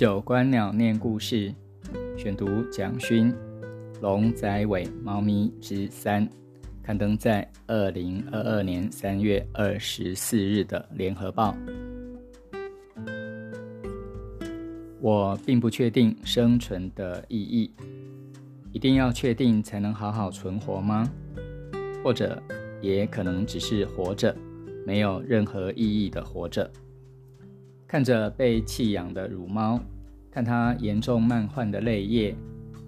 [0.00, 1.54] 九观鸟念故事，
[2.16, 3.30] 选读蒋勋，
[4.00, 6.26] 《龙仔尾猫咪之三》，
[6.82, 11.54] 刊登在二零二二年三月二十四日的《联合报》。
[15.02, 17.70] 我并不确定生存的意义，
[18.72, 21.06] 一定要确定才能好好存活吗？
[22.02, 22.42] 或者，
[22.80, 24.34] 也可能只是活着，
[24.86, 26.72] 没有任何意义的活着。
[27.90, 29.80] 看着被弃养的乳猫，
[30.30, 32.36] 看它严重慢患的泪液，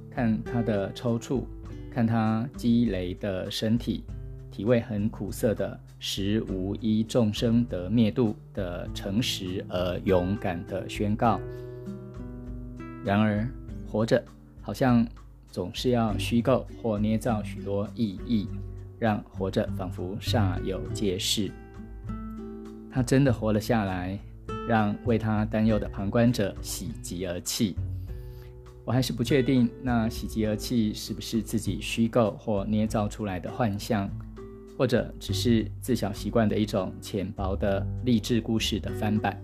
[0.08, 1.42] 看它的抽搐，
[1.90, 4.04] 看它积累的身体，
[4.52, 11.40] 体味很苦涩的时无一众生得灭度的诚实而勇敢的宣告。
[13.04, 13.44] 然而，
[13.88, 14.22] 活着
[14.60, 15.04] 好像
[15.48, 18.46] 总是要虚构或捏造许多意义，
[19.00, 21.50] 让活着仿佛煞有介事。
[22.88, 24.16] 他真的活了下来。
[24.68, 27.76] 让为他担忧的旁观者喜极而泣。
[28.84, 34.10] 我还是不确定，那喜极而泣是不是自己虚构或捏造出来的幻象，
[34.76, 39.40] 或者只是自小习惯的一种浅薄的励志故事的翻版。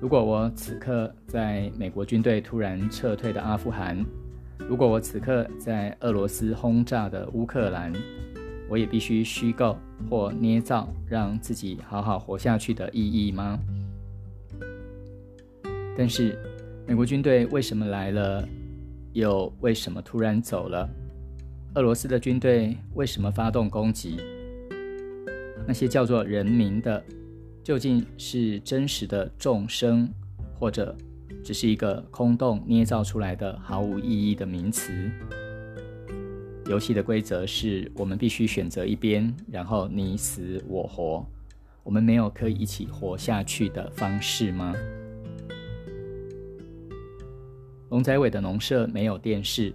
[0.00, 4.04] 如果我此刻在美国军队突然撤退的阿富汗，
[4.58, 7.92] 如果我此刻在俄罗斯轰炸的乌克兰，
[8.68, 9.76] 我也必须虚构
[10.08, 13.58] 或捏造让自己好好活下去的意义吗？
[15.96, 16.38] 但是，
[16.86, 18.48] 美国军队为什么来了，
[19.12, 20.88] 又为什么突然走了？
[21.74, 24.16] 俄罗斯的军队为什么发动攻击？
[25.66, 27.02] 那些叫做人民的，
[27.62, 30.08] 究竟是真实的众生，
[30.58, 30.96] 或者
[31.42, 34.92] 只是一个空洞捏造出来的毫无意义的名词？
[36.66, 41.24] 游戏的规则是我们必须选择一边，然后你死我活。
[41.82, 44.74] 我们没有可以一起活下去的方式吗？
[47.90, 49.72] 龙仔伟的农舍没有电视，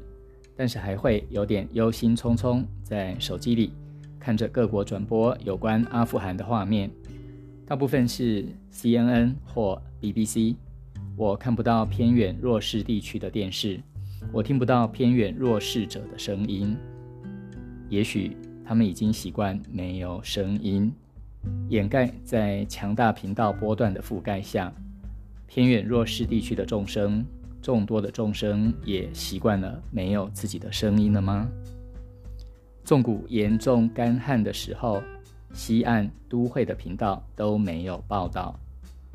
[0.56, 3.72] 但是还会有点忧心忡忡，在手机里
[4.20, 6.90] 看着各国转播有关阿富汗的画面，
[7.68, 10.56] 大部分是 CNN 或 BBC。
[11.16, 13.80] 我看不到偏远弱势地区的电视。
[14.32, 16.76] 我听不到偏远弱势者的声音，
[17.90, 20.92] 也许他们已经习惯没有声音，
[21.70, 24.72] 掩盖在强大频道波段的覆盖下。
[25.48, 27.26] 偏远弱势地区的众生，
[27.60, 31.50] 众多的众生也习惯了没有自己的声音了吗？
[32.84, 35.02] 纵谷严重干旱的时候，
[35.54, 38.60] 西岸都会的频道都没有报道。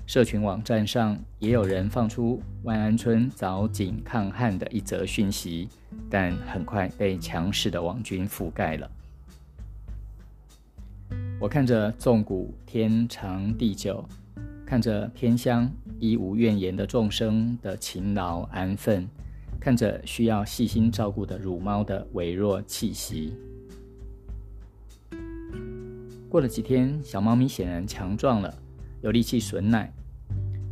[0.06, 5.68] 社群网站上也有人放出万安村凿井抗旱的一则讯息，
[6.10, 8.90] 但很快被强势的网军覆盖了。
[11.40, 14.06] 我看着纵谷天长地久，
[14.66, 19.08] 看着偏乡一无怨言的众生的勤劳安分，
[19.58, 23.34] 看着需要细心照顾的乳猫的微弱气息。
[26.28, 28.54] 过了几天，小猫咪显然强壮了。
[29.04, 29.92] 有力气吮奶，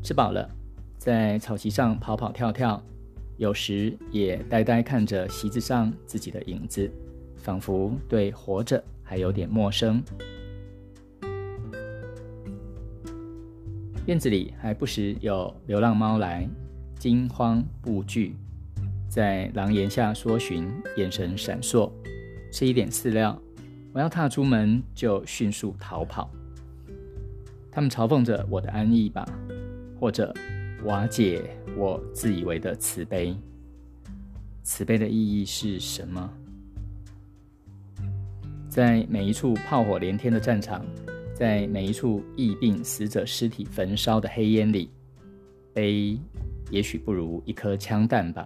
[0.03, 0.48] 吃饱了，
[0.97, 2.82] 在草席上跑跑跳跳，
[3.37, 6.91] 有时也呆呆看着席子上自己的影子，
[7.37, 10.03] 仿佛对活着还有点陌生。
[14.06, 16.48] 院子里还不时有流浪猫来，
[16.98, 18.34] 惊慌不惧，
[19.10, 20.66] 在廊檐下搜寻，
[20.97, 21.92] 眼神闪烁，
[22.50, 23.38] 吃一点饲料，
[23.92, 26.31] 我要踏出门就迅速逃跑。
[27.72, 29.27] 他们嘲讽着我的安逸吧，
[29.99, 30.33] 或者
[30.84, 31.43] 瓦解
[31.75, 33.34] 我自以为的慈悲。
[34.62, 36.31] 慈悲的意义是什么？
[38.69, 40.84] 在每一处炮火连天的战场，
[41.34, 44.91] 在每一处疫病死者尸体焚烧的黑烟里，
[45.72, 46.19] 悲
[46.71, 48.44] 也许不如一颗枪弹吧。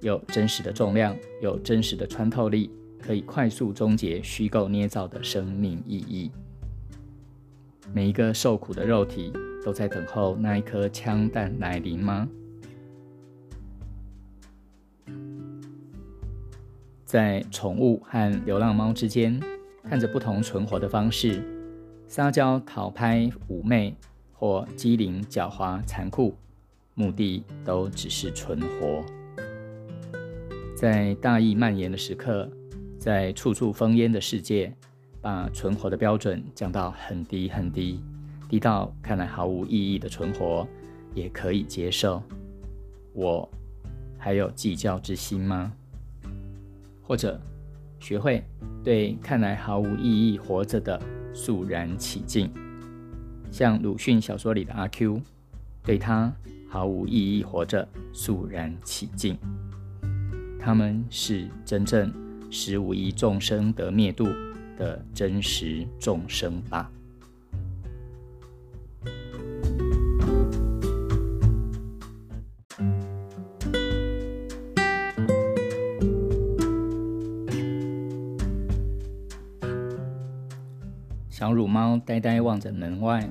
[0.00, 2.70] 有真实的重量，有真实的穿透力，
[3.02, 6.30] 可以快速终结虚构捏造的生命意义。
[7.92, 9.32] 每一个受苦的肉体
[9.64, 12.28] 都在等候那一颗枪弹来临吗？
[17.04, 19.40] 在宠物和流浪猫之间，
[19.82, 21.42] 看着不同存活的方式，
[22.06, 23.96] 撒娇、讨拍、妩媚，
[24.34, 26.36] 或机灵、狡猾、残酷，
[26.94, 29.02] 目的都只是存活。
[30.76, 32.48] 在大义蔓延的时刻，
[32.98, 34.74] 在处处烽烟的世界。
[35.20, 38.00] 把存活的标准降到很低很低，
[38.48, 40.66] 低到看来毫无意义的存活
[41.14, 42.22] 也可以接受。
[43.12, 43.48] 我
[44.16, 45.72] 还有计较之心吗？
[47.02, 47.40] 或者
[47.98, 48.44] 学会
[48.84, 51.00] 对看来毫无意义活着的
[51.32, 52.50] 肃然起敬，
[53.50, 55.20] 像鲁迅小说里的阿 Q，
[55.82, 56.32] 对他
[56.68, 59.36] 毫无意义活着，肃然起敬。
[60.60, 62.12] 他们是真正
[62.50, 64.26] 使无一众生得灭度
[64.78, 66.90] 的真实众生吧。
[81.28, 83.28] 小乳猫呆呆望着门外，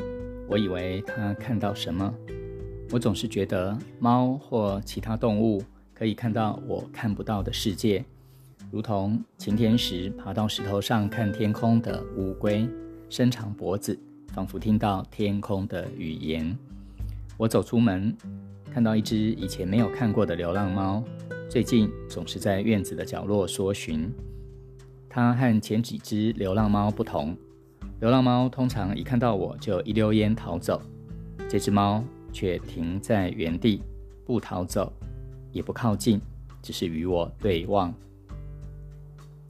[0.47, 2.13] 我以为它看到什么。
[2.91, 5.61] 我总是觉得猫或其他动物
[5.93, 8.05] 可以看到我看不到的世界，
[8.69, 12.67] 如同晴天时爬到石头上看天空的乌龟，
[13.09, 13.97] 伸长脖子，
[14.33, 16.57] 仿佛听到天空的语言。
[17.37, 18.13] 我走出门，
[18.69, 21.01] 看到一只以前没有看过的流浪猫，
[21.49, 24.11] 最近总是在院子的角落搜寻。
[25.07, 27.35] 它和前几只流浪猫不同。
[28.01, 30.81] 流浪猫通常一看到我就一溜烟逃走，
[31.47, 32.03] 这只猫
[32.33, 33.81] 却停在原地，
[34.25, 34.91] 不逃走，
[35.53, 36.19] 也不靠近，
[36.61, 37.93] 只是与我对望。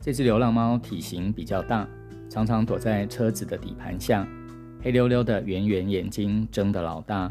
[0.07, 1.85] 这只流浪猫体型比较大，
[2.29, 4.25] 常常躲在车子的底盘下，
[4.81, 7.29] 黑溜溜的圆圆眼睛睁得老大。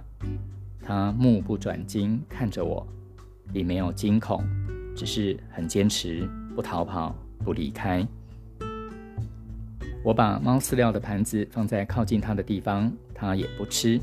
[0.82, 2.86] 它目不转睛看着我，
[3.54, 4.44] 里没有惊恐，
[4.94, 8.06] 只是很坚持，不逃跑，不离开。
[10.04, 13.98] 我把猫饲料的盘子放在靠近它的地方，它也不吃，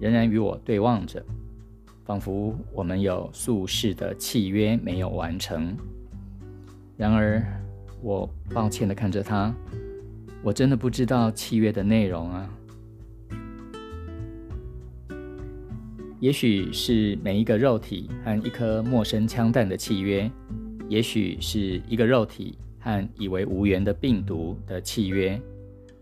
[0.00, 1.24] 仍然与我对望着，
[2.04, 5.76] 仿佛我们有宿世的契约没有完成。
[6.96, 7.40] 然而，
[8.02, 9.54] 我抱歉地看着他，
[10.42, 12.50] 我真的不知道契约的内容啊。
[16.20, 20.30] 也许是每一个肉体和一颗陌生枪弹的契约，
[20.88, 22.58] 也许是一个肉体。
[22.78, 25.42] 和以为无缘的病毒的契约，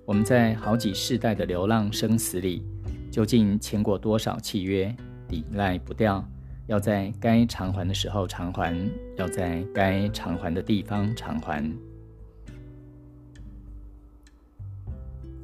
[0.05, 2.63] 我们在好几世代的流浪生死里，
[3.11, 4.95] 究竟签过多少契约？
[5.27, 6.23] 抵赖不掉，
[6.67, 8.75] 要在该偿还的时候偿还，
[9.17, 11.65] 要在该偿还的地方偿还。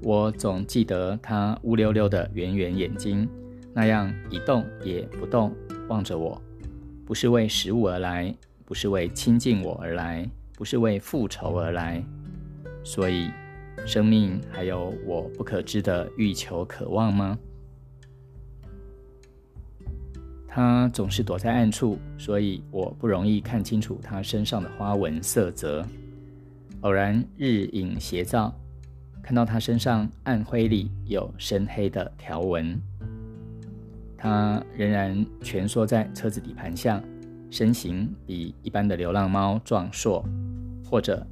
[0.03, 3.29] 我总记得他乌溜溜的圆圆眼睛，
[3.73, 5.55] 那样一动也不动
[5.89, 6.41] 望着我，
[7.05, 8.35] 不是为食物而来，
[8.65, 10.29] 不是为亲近我而来。
[10.61, 12.05] 不是为复仇而来，
[12.85, 13.31] 所以
[13.87, 17.39] 生命还有我不可知的欲求渴望吗？
[20.53, 25.87] 他总是躲在暗处，所以我不容易看清楚他身上的花纹色泽。
[26.81, 28.53] 偶然日影斜照，
[29.23, 32.77] 看到他身上暗灰里有深黑的条纹。
[34.19, 37.01] 他仍然蜷缩在车子底盘下，
[37.49, 40.25] 身形比一般的流浪猫壮硕。
[40.85, 41.25] 或者，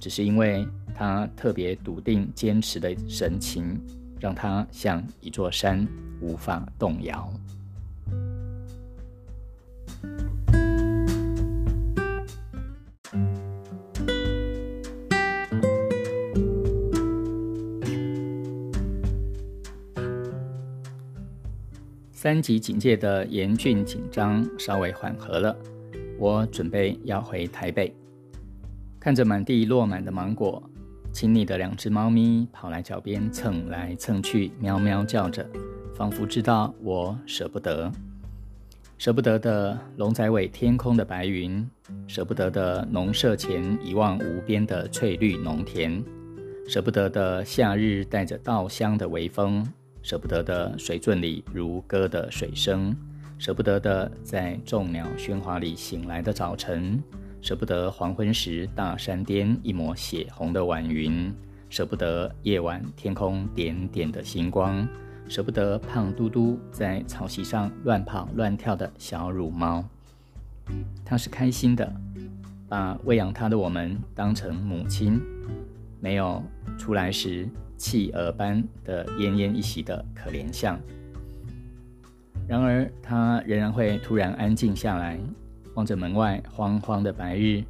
[0.00, 3.80] 只是因为他特别笃定、坚持的神情，
[4.18, 5.86] 让他像一座山，
[6.20, 7.32] 无法动摇。
[22.24, 25.54] 三级警戒的严峻紧张稍微缓和了，
[26.18, 27.94] 我准备要回台北。
[28.98, 30.62] 看着满地落满的芒果，
[31.12, 35.46] 亲昵的两只猫咪跑来脚边蹭来蹭去，喵喵叫着，
[35.94, 37.92] 仿佛知道我舍不得，
[38.96, 41.68] 舍不得的龙仔尾天空的白云，
[42.06, 46.02] 舍不得的农舍前一望无边的翠绿农田，
[46.66, 49.62] 舍不得的夏日带着稻香的微风，
[50.04, 52.94] 舍不得的水圳里如歌的水声，
[53.38, 57.02] 舍不得的在众鸟喧哗里醒来的早晨。
[57.40, 61.32] 舍不得黄昏时大山巅一抹血红的晚云，
[61.70, 64.86] 舍不得夜晚天空点点的星光，
[65.26, 69.82] 舍不得胖嘟嘟在草席上乱跑乱跳的小乳猫。
[71.02, 71.90] 它是开心的，
[72.68, 75.18] 把喂养它的我们当成母亲，
[75.98, 76.42] 没有
[76.76, 77.48] 出来时
[77.84, 80.80] 企鹅般的奄奄一息的可怜相。
[82.48, 85.20] 然而，它仍然会突然安静下来。
[85.74, 87.62] 望着门外荒荒的白日，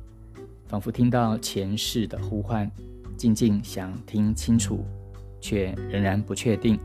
[0.68, 2.70] 仿佛听到前世的呼唤，
[3.16, 4.84] 静静想听清楚，
[5.40, 6.78] 却仍然不确定。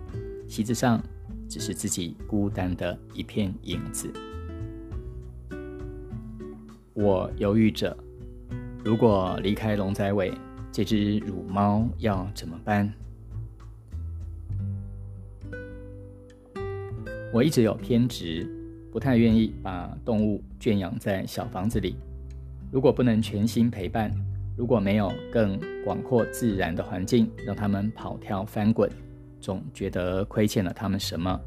[0.47, 0.99] 席子上
[1.47, 4.11] 只是自己孤单的一片影子。
[6.95, 7.95] 我犹豫着，
[8.83, 10.33] 如果离开龙仔尾，
[10.71, 12.91] 这只乳猫要怎么办？
[17.33, 18.47] 我一直有偏执。
[18.91, 21.95] 不太愿意把动物圈养在小房子里。
[22.71, 24.11] 如果不能全心陪伴，
[24.57, 28.89] 如果没有更广阔自然的环境让他们跑跳翻滚，
[29.39, 31.39] 总觉得亏欠了他们什么。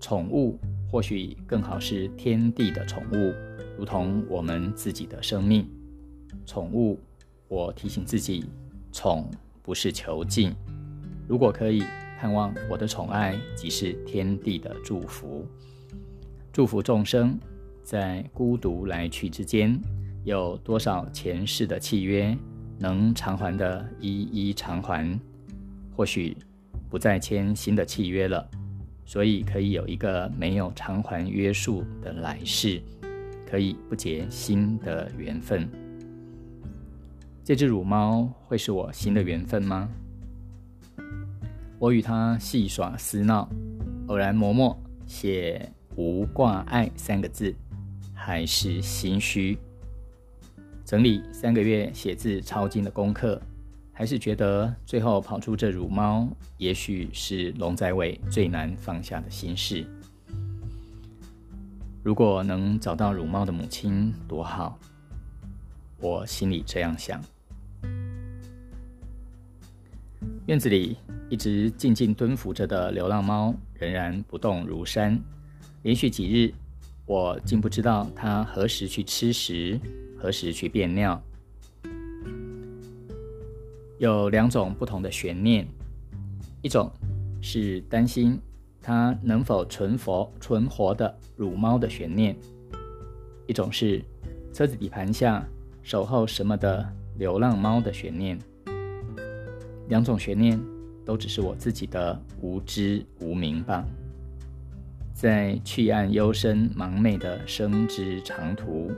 [0.00, 0.58] 宠物
[0.90, 3.32] 或许更好是天地的宠物，
[3.78, 5.66] 如同我们自己的生命。
[6.44, 6.98] 宠物，
[7.48, 8.44] 我提醒自己，
[8.92, 9.30] 宠
[9.62, 10.54] 不是囚禁。
[11.26, 11.82] 如果可以，
[12.20, 15.46] 盼望我的宠爱即是天地的祝福，
[16.52, 17.38] 祝福众生
[17.82, 19.80] 在孤独来去之间，
[20.22, 22.36] 有多少前世的契约
[22.78, 25.18] 能偿还的，一一偿还。
[25.96, 26.36] 或许
[26.90, 28.46] 不再签新的契约了。
[29.06, 32.82] 所以可以有一个没有偿还约束的来世，
[33.46, 35.66] 可以不结新的缘分。
[37.42, 39.88] 这只乳猫会是我新的缘分吗？
[41.80, 43.48] 我与他戏耍厮闹，
[44.08, 47.54] 偶然磨墨写“无挂碍”三个字，
[48.12, 49.58] 还是心虚。
[50.84, 53.40] 整理三个月写字抄经的功课。
[53.92, 59.86] 还是觉得最后跑出这乳猫，也许是龙在尾最难放下的心事。
[62.02, 64.78] 如果能找到乳猫的母亲，多好！
[65.98, 67.22] 我心里这样想。
[70.46, 70.96] 院子里
[71.30, 75.16] 一直静静蹲伏着的流浪猫，仍然不动如山。
[75.82, 76.52] 连续几日，
[77.06, 79.78] 我竟不知道它何时去吃食，
[80.18, 81.22] 何时去便尿。
[84.00, 85.64] 有两种不同的悬念，
[86.62, 86.90] 一种
[87.40, 88.36] 是担心
[88.82, 92.36] 它能否存活存活的乳猫的悬念，
[93.46, 94.02] 一种是
[94.52, 95.46] 车子底盘下
[95.80, 96.84] 守候什么的
[97.18, 98.36] 流浪猫的悬念。
[99.86, 100.60] 两种悬念
[101.10, 103.84] 都只是我自己的无知无明吧。
[105.12, 108.92] 在去暗幽深盲昧的生之长途，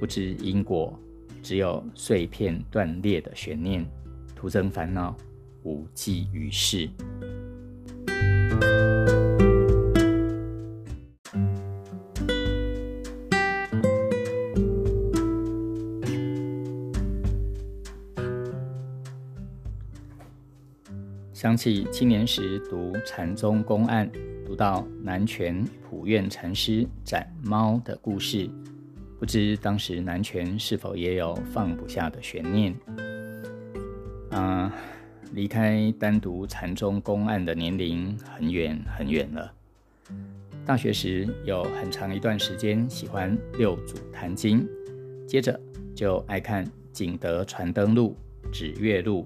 [0.00, 0.92] 不知因果，
[1.40, 3.86] 只有碎片断裂的悬念。
[4.34, 5.16] 徒增烦恼，
[5.62, 6.90] 无济于事。
[21.48, 24.06] 想起青年时读禅宗公案，
[24.44, 28.50] 读到南泉普愿禅师斩猫的故事，
[29.18, 32.74] 不知当时南泉是否也有放不下的悬念。
[34.28, 34.70] 啊，
[35.32, 39.50] 离开单独禅宗公案的年龄很远很远了。
[40.66, 44.68] 大学时有很长一段时间喜欢六祖坛经，
[45.26, 45.58] 接着
[45.94, 48.14] 就爱看《景德传灯录》
[48.50, 49.22] 《指月录》。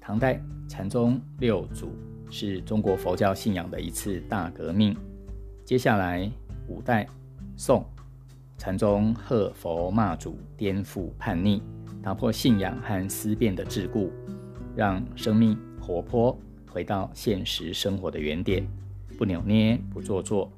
[0.00, 1.92] 唐代禅宗六祖
[2.30, 4.96] 是中国佛教信仰的一次大革命。
[5.64, 6.28] 接下来
[6.66, 7.06] 五代
[7.54, 7.84] 宋
[8.56, 11.62] 禅宗贺佛骂祖，颠覆叛逆。
[12.02, 14.08] 打破信仰和思辨的桎梏，
[14.74, 16.34] 让生命活泼，
[16.66, 18.66] 回到现实生活的原点，
[19.18, 20.50] 不扭捏，不做作，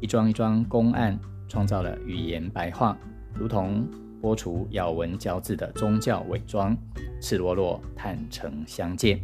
[0.00, 2.96] 一桩一桩公案，创造了语言白话，
[3.34, 3.84] 如同
[4.26, 6.76] 剥除咬文嚼字的宗教伪装，
[7.20, 9.20] 赤裸裸坦诚相见。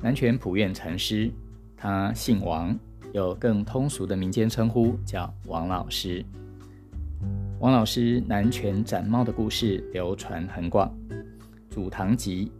[0.00, 1.28] 南拳普愿禅师，
[1.76, 2.78] 他姓王，
[3.12, 6.24] 有更通俗的民间称呼叫王老师。
[7.58, 10.88] 王老师南拳斩猫的故事流传很广，
[11.68, 12.46] 《祖堂集》《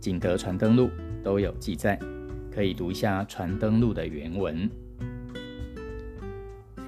[0.00, 0.84] 景德传灯录》
[1.22, 2.00] 都有记载，
[2.50, 4.66] 可以读一下《传灯录》的原文。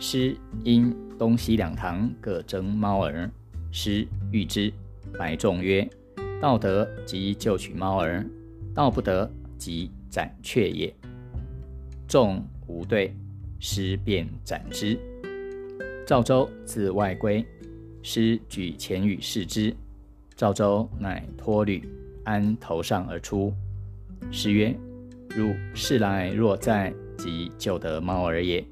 [0.07, 3.31] 师因东西两堂各争猫儿，
[3.73, 4.71] 师欲之，
[5.19, 5.89] 白众曰
[6.43, 8.23] ：“道德即救取猫儿，
[8.75, 10.95] 道不得即斩却也。”
[12.07, 13.17] 众无对，
[13.59, 14.99] 师便斩之。
[16.07, 17.43] 赵州自外归。
[18.03, 19.75] 师举前与视之，
[20.37, 21.83] 赵州乃脱履
[22.25, 23.51] 安头上而出。
[24.31, 24.79] 师曰
[25.35, 28.63] ：“汝是来若在，即救得猫儿也。”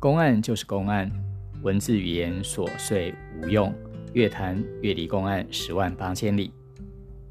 [0.00, 1.12] 公案就是公案，
[1.60, 3.70] 文字语言琐碎无用，
[4.14, 6.54] 越谈越离公案十万八千里。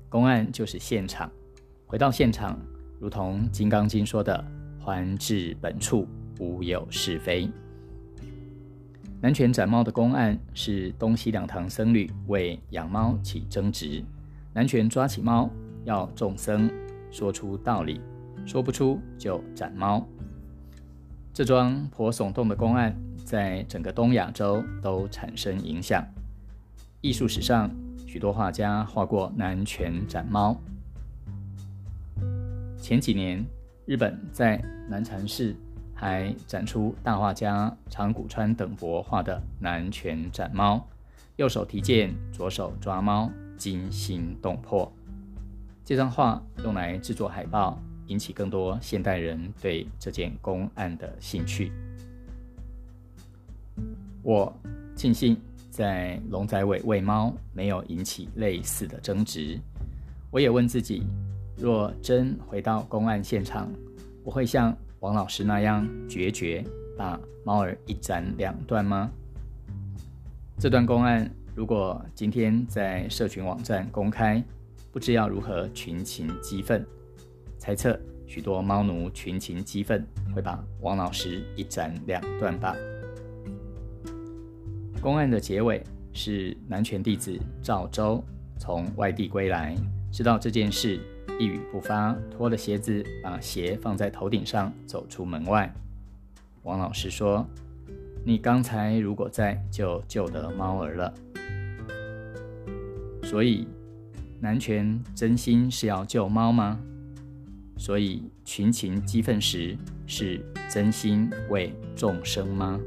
[0.07, 1.31] 公案就是现场，
[1.87, 2.59] 回到现场，
[2.99, 4.45] 如同《金刚经》说的
[4.79, 6.07] ：“还至本处，
[6.37, 7.49] 无有是非。”
[9.19, 14.03] 南拳斩猫的公案是东西两堂僧侣为养猫起争执，
[14.53, 15.49] 南拳抓起猫
[15.85, 16.69] 要众僧
[17.09, 17.99] 说出道理，
[18.45, 20.07] 说不出就斩猫。
[21.39, 22.93] 这桩颇耸动的公案
[23.23, 26.05] 在整个东亚洲都产生影响，
[26.99, 27.71] 艺术史上
[28.05, 30.59] 许多画家画过南拳斩猫。
[32.77, 33.41] 前几年，
[33.85, 35.55] 日本在南禅寺。
[35.95, 40.85] 还展出大画家长谷川等博画的南拳斩猫，
[41.37, 44.91] 右手提剑，左手抓猫，惊心动魄。
[45.85, 51.71] 这张画用来制作海报，引起更多现代人对这件公案的兴趣。
[54.21, 54.53] 我
[54.95, 55.37] 庆幸
[55.69, 59.57] 在龙仔尾喂猫没有引起类似的争执。
[60.31, 61.03] 我也问自己，
[61.55, 63.71] 若真回到公案现场，
[64.23, 66.63] 我会像王老师那样决绝，
[66.97, 69.09] 把猫儿一斩两断吗？
[70.57, 74.43] 这段公案如果今天在社群网站公开，
[74.91, 76.85] 不知要如何群情激愤。
[77.59, 82.75] 猜测许多猫奴群情激愤，会把王老师一斩两断吧。
[85.01, 88.23] 公案的结尾是男权弟子赵州
[88.57, 89.75] 从外地归来，
[90.11, 90.99] 知道这件事，
[91.39, 95.71] 一语不发，脱了鞋子，把鞋放在头顶上，走出门外。
[96.63, 97.45] 王老师说
[98.25, 101.13] ：“你刚才如果在，就救得猫儿了。”
[103.23, 103.67] 所以，
[104.41, 106.79] 男权真心是要救猫吗？
[107.79, 112.77] 所以群情激愤时，是真心为众生吗？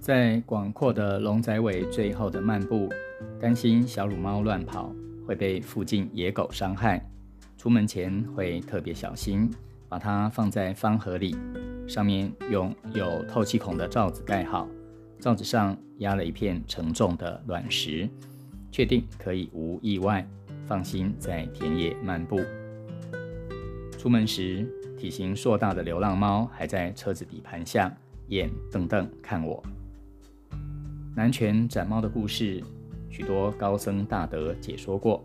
[0.00, 2.88] 在广阔的龙仔尾最后的漫步，
[3.38, 4.90] 担心小乳猫乱跑
[5.26, 7.06] 会被附近野狗伤害，
[7.58, 9.50] 出门前会特别小心，
[9.88, 11.36] 把它放在方盒里，
[11.86, 14.68] 上面用有透气孔的罩子盖好，
[15.18, 18.08] 罩子上压了一片承重的卵石，
[18.70, 20.26] 确定可以无意外，
[20.66, 22.40] 放心在田野漫步。
[23.98, 24.66] 出门时，
[24.98, 27.92] 体型硕大的流浪猫还在车子底盘下，
[28.28, 29.62] 眼瞪瞪看我。
[31.14, 32.62] 南拳斩猫的故事，
[33.08, 35.24] 许多高僧大德解说过。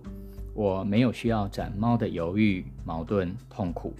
[0.54, 3.94] 我没有需要斩猫的犹豫、矛盾、痛苦。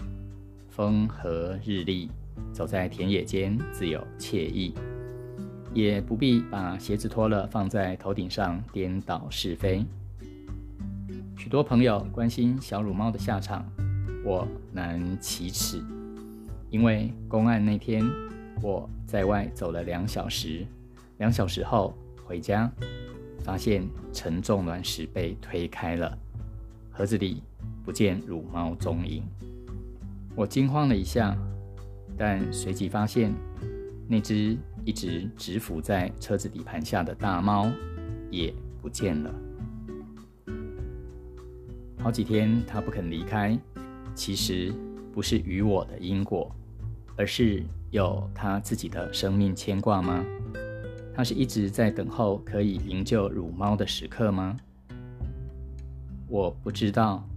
[0.72, 2.10] 风和日丽，
[2.50, 4.74] 走在田野间，自有惬意。
[5.74, 9.84] 也不必把鞋子脱了放在头顶上颠倒是非。
[11.36, 13.62] 许多朋友关心小乳猫的下场，
[14.24, 15.82] 我难启齿，
[16.70, 18.02] 因为公案那天
[18.62, 20.66] 我在外走了两小时。
[21.18, 22.72] 两小时后回家，
[23.44, 26.16] 发现沉重卵石被推开了，
[26.90, 27.42] 盒子里
[27.84, 29.22] 不见乳猫踪影。
[30.34, 31.36] 我惊慌了一下，
[32.16, 33.32] 但随即发现
[34.08, 37.70] 那只一直直伏在车子底盘下的大猫
[38.30, 39.34] 也不见了。
[41.98, 43.56] 好几天它不肯离开，
[44.14, 44.74] 其实
[45.12, 46.50] 不是与我的因果，
[47.16, 50.24] 而是有它自己的生命牵挂吗？
[51.14, 54.56] 它是一直在等候可以营救乳猫的时刻吗？
[56.26, 57.28] 我不知道。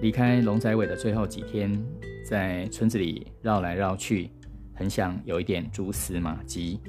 [0.00, 1.70] 离开龙仔尾的最后几天，
[2.24, 4.30] 在村子里绕来绕去，
[4.74, 6.80] 很想有一点蛛丝马迹，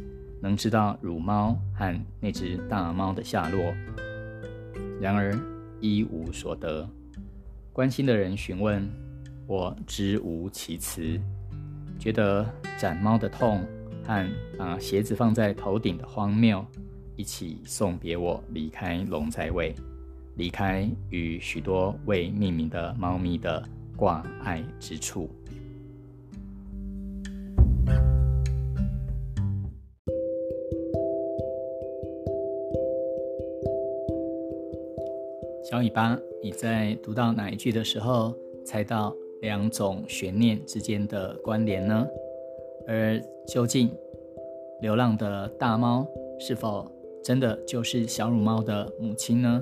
[0.42, 3.74] 能知道乳猫和那只大猫的下落。
[5.02, 5.38] 然而
[5.80, 6.88] 一无所得。
[7.74, 8.88] 关心的人询问，
[9.48, 11.20] 我知无其词，
[11.98, 12.46] 觉得
[12.78, 13.64] 斩猫的痛。
[14.06, 16.66] 和把鞋子放在头顶的荒谬，
[17.16, 19.76] 一起送别我离开龙仔尾，
[20.40, 23.62] 离开与许多未命名的猫咪的
[23.98, 25.30] 挂碍之处。
[35.70, 38.34] 小尾巴，你在读到哪一句的时候，
[38.66, 42.08] 猜到两种悬念之间的关联呢？
[42.88, 43.92] 而究竟
[44.80, 46.08] 流浪的大猫
[46.40, 46.90] 是否
[47.22, 49.62] 真的就是小乳猫的母亲呢？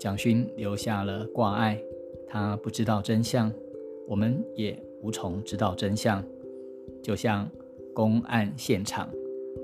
[0.00, 1.78] 蒋勋留下了挂碍，
[2.26, 3.52] 他不知道真相，
[4.08, 6.24] 我们也无从知道真相。
[7.02, 7.46] 就像
[7.92, 9.10] 公案现场，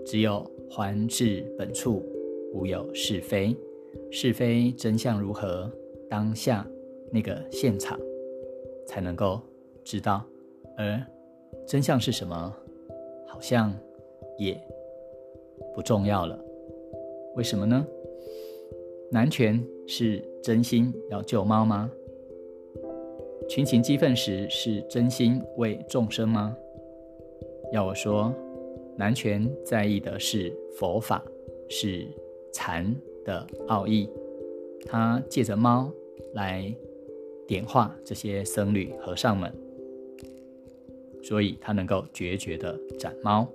[0.04, 2.04] 只有还至本处，
[2.52, 3.56] 无有是非。
[4.10, 5.72] 是非真相如何？
[6.06, 6.66] 当下
[7.10, 7.98] 那个现场
[8.86, 9.40] 才能够
[9.84, 10.22] 知道。
[10.76, 11.02] 而
[11.66, 12.54] 真相是什么？
[13.26, 13.72] 好像
[14.36, 14.60] 也
[15.74, 16.38] 不重要了。
[17.36, 17.86] 为什么呢？
[19.10, 21.90] 男权是真心要救猫吗？
[23.48, 26.56] 群情激愤时是真心为众生吗？
[27.72, 28.34] 要我说，
[28.96, 31.24] 男权在意的是佛法，
[31.68, 32.06] 是
[32.52, 34.08] 禅的奥义。
[34.84, 35.90] 他借着猫
[36.34, 36.74] 来
[37.46, 39.52] 点化这些僧侣和尚们。
[41.22, 43.48] 所以他能够决绝地斩猫，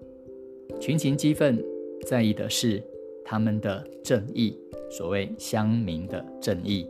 [0.80, 1.62] 群情激愤，
[2.06, 2.82] 在意的是
[3.24, 4.58] 他们的正义，
[4.92, 6.88] 所谓乡民的正义。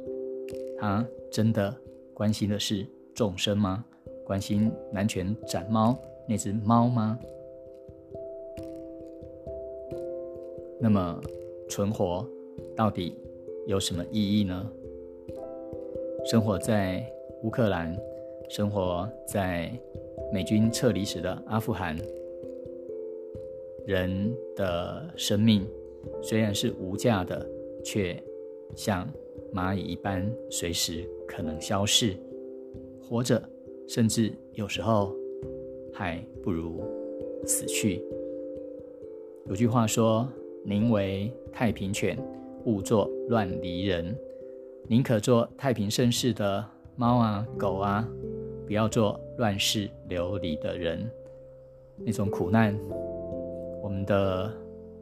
[0.77, 1.73] 他真的
[2.13, 3.85] 关心的是众生吗？
[4.25, 7.17] 关心南拳斩猫那只猫吗？
[10.79, 11.21] 那么
[11.69, 12.27] 存活
[12.75, 13.15] 到底
[13.67, 14.67] 有什么意义呢？
[16.25, 17.05] 生活在
[17.43, 17.95] 乌克兰，
[18.49, 19.71] 生活在
[20.33, 21.95] 美军撤离时的阿富汗，
[23.85, 25.67] 人的生命
[26.23, 27.47] 虽然是无价的，
[27.83, 28.21] 却
[28.75, 29.07] 像
[29.53, 32.15] 蚂蚁一般，随时可能消逝。
[33.01, 33.41] 活着，
[33.87, 35.13] 甚至有时候
[35.93, 36.81] 还不如
[37.45, 38.01] 死去。
[39.47, 40.27] 有句话说
[40.63, 42.17] ：“宁为太平犬，
[42.65, 44.15] 勿作乱离人。”
[44.87, 46.65] 宁可做太平盛世的
[46.95, 48.07] 猫啊、狗啊，
[48.65, 51.09] 不要做乱世流离的人。
[51.97, 52.77] 那种苦难，
[53.81, 54.51] 我们的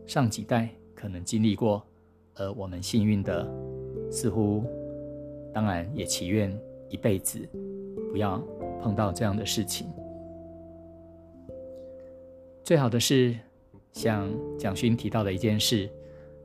[0.06, 1.82] 上几代可能经历过，
[2.40, 3.46] 而我们幸运的，
[4.10, 4.64] 似乎
[5.54, 6.52] 当然也祈愿
[6.90, 7.40] 一辈子。
[8.12, 8.42] 不要
[8.82, 9.88] 碰到这样的事情。
[12.64, 13.36] 最好的是，
[13.92, 15.88] 像蒋勋提到的一件事：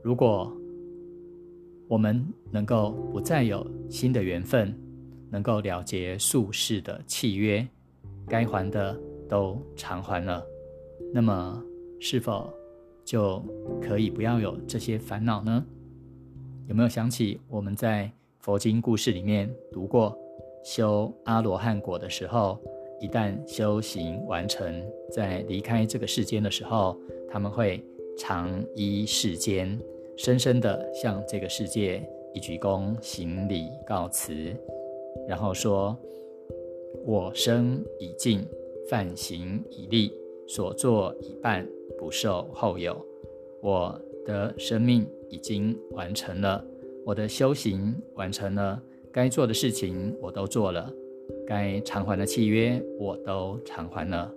[0.03, 0.51] 如果
[1.87, 4.77] 我们能够不再有新的缘分，
[5.31, 7.67] 能够了结宿世的契约，
[8.27, 8.95] 该还的
[9.27, 10.45] 都偿还了，
[11.13, 11.63] 那么
[11.99, 12.53] 是否
[13.03, 13.43] 就
[13.81, 15.65] 可以不要有这些烦恼呢？
[16.67, 20.17] 有没有想起我们在佛经故事里面读过？
[20.63, 22.57] 修阿罗汉果的时候，
[22.99, 26.99] 一旦修行完成，在离开这个世间的时候，
[27.29, 27.85] 他们会
[28.17, 29.79] 长依世间，
[30.17, 34.55] 深深的向这个世界一鞠躬行礼告辞，
[35.27, 35.95] 然后说
[37.05, 38.43] ：“我生已尽，
[38.89, 40.11] 犯行已立，
[40.47, 42.97] 所作已办，不受后有。
[43.61, 46.65] 我的生命已经完成了，
[47.05, 48.81] 我的修行完成了。”
[49.15, 50.91] 该做的事情我都做了，
[51.47, 54.29] 该偿还的契约我都偿还了，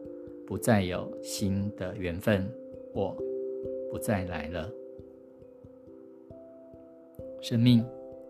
[0.46, 2.48] 不再有新的缘分，
[2.94, 3.16] 我
[3.90, 4.70] 不再来了。
[7.40, 7.85] 生命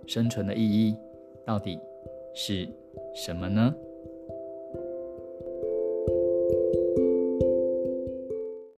[0.06, 0.96] 生存的意义
[1.44, 1.78] 到底
[2.34, 2.66] 是
[3.14, 3.74] 什么呢？